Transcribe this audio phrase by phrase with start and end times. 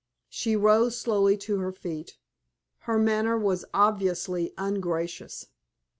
[0.29, 2.17] She rose slowly to her feet;
[2.89, 5.45] her manner was obviously ungracious.